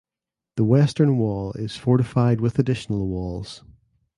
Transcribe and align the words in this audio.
The 0.55 0.63
western 0.63 1.19
wall 1.19 1.53
is 1.53 1.75
fortified 1.77 2.41
with 2.41 2.57
additional 2.57 3.07
walls. 3.07 3.63